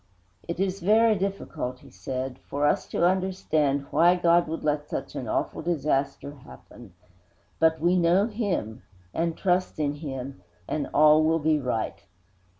'It 0.47 0.59
is 0.59 0.79
very 0.79 1.13
difficult,' 1.13 1.81
he 1.81 1.91
said, 1.91 2.39
'for 2.39 2.65
us 2.65 2.87
to 2.87 3.05
understand 3.05 3.85
why 3.91 4.15
God 4.15 4.47
should 4.47 4.63
let 4.63 4.89
such 4.89 5.13
an 5.13 5.27
awful 5.27 5.61
disaster 5.61 6.31
happen, 6.37 6.95
but 7.59 7.79
we 7.79 7.95
know 7.95 8.25
Him, 8.25 8.81
and 9.13 9.37
trust 9.37 9.77
Him, 9.77 10.41
and 10.67 10.89
all 10.91 11.23
will 11.23 11.37
be 11.37 11.59
right. 11.59 12.03